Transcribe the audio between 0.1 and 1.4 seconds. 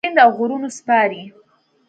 اوغرونو سپارې